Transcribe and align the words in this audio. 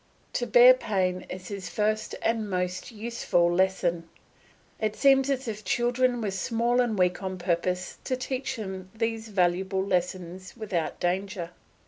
To 0.33 0.47
bear 0.47 0.73
pain 0.73 1.27
is 1.29 1.49
his 1.49 1.69
first 1.69 2.15
and 2.23 2.49
most 2.49 2.91
useful 2.91 3.53
lesson. 3.53 4.09
It 4.79 4.95
seems 4.95 5.29
as 5.29 5.47
if 5.47 5.63
children 5.63 6.21
were 6.21 6.31
small 6.31 6.81
and 6.81 6.97
weak 6.97 7.21
on 7.21 7.37
purpose 7.37 7.99
to 8.05 8.17
teach 8.17 8.55
them 8.55 8.89
these 8.95 9.27
valuable 9.27 9.85
lessons 9.85 10.57
without 10.57 10.99
danger. 10.99 11.51